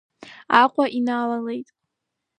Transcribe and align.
Аҟәа 0.61 0.85
иналалеит. 0.97 1.67